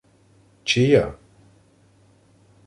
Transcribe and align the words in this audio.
—Чия? 0.67 1.05